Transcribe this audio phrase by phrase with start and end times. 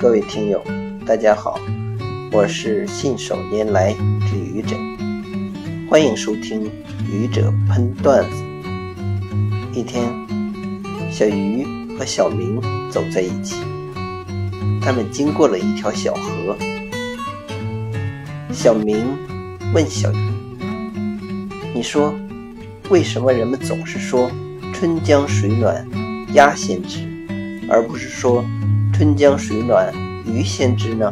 [0.00, 0.64] 各位听友，
[1.04, 1.60] 大家好，
[2.32, 4.74] 我是信手拈来之愚者，
[5.90, 6.70] 欢迎收听
[7.12, 8.42] 愚者喷段子。
[9.74, 10.10] 一天，
[11.12, 11.66] 小鱼
[11.98, 12.58] 和小明
[12.90, 13.56] 走在一起，
[14.80, 16.56] 他们经过了一条小河。
[18.50, 19.04] 小明
[19.74, 20.16] 问小鱼
[21.76, 22.14] ：“你说，
[22.88, 24.30] 为什么人们总是说
[24.72, 25.86] 春江水暖
[26.32, 27.00] 鸭先知，
[27.68, 28.42] 而不是说？”
[29.00, 29.90] 春江水暖
[30.26, 31.10] 鱼先知呢？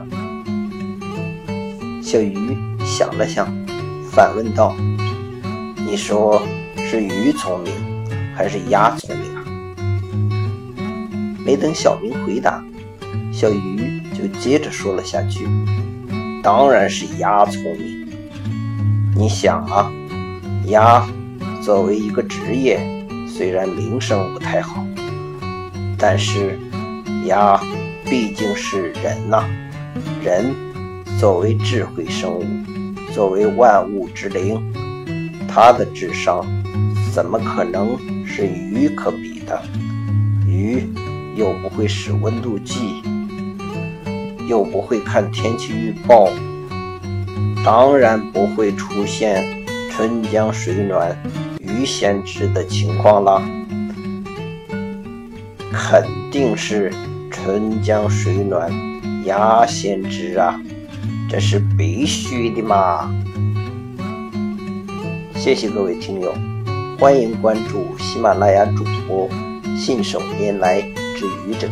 [2.03, 2.55] 小鱼
[2.85, 3.49] 想了想，
[4.13, 4.77] 反问道
[5.89, 6.43] ：“你说
[6.77, 7.73] 是鱼聪明，
[8.37, 9.41] 还是鸭聪明啊？”
[11.43, 12.63] 没等小明回答，
[13.33, 15.49] 小鱼就接着说了下去
[16.45, 18.07] ：“当然是鸭聪明。
[19.17, 19.91] 你想啊，
[20.67, 21.09] 鸭
[21.63, 22.79] 作为一个职业，
[23.27, 24.85] 虽然名声不太好，
[25.97, 26.59] 但是……”
[27.25, 27.61] 鸭
[28.11, 29.45] 毕竟是人呐，
[30.25, 30.55] 人
[31.21, 32.43] 作为智慧生物，
[33.13, 34.73] 作为万物之灵，
[35.47, 36.43] 他的智商
[37.13, 39.63] 怎么可能是鱼可比的？
[40.47, 40.89] 鱼
[41.37, 43.03] 又不会使温度计，
[44.49, 46.31] 又不会看天气预报，
[47.63, 49.45] 当然不会出现
[49.91, 51.15] 春江水暖
[51.61, 53.43] 鱼先知的情况了，
[55.71, 56.91] 肯定是。
[57.31, 58.71] 春江水暖
[59.25, 60.61] 鸭先知啊，
[61.29, 63.11] 这是必须的嘛！
[65.35, 66.35] 谢谢各位听友，
[66.99, 69.29] 欢迎关注喜马拉雅主播
[69.77, 70.81] 信手拈来
[71.17, 71.69] 之愚者，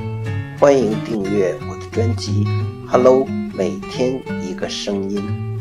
[0.59, 2.45] 欢迎订阅我的专辑
[2.87, 5.56] 《Hello》，每天一个声音。